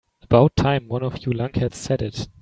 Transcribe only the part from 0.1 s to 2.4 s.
About time one of you lunkheads said it.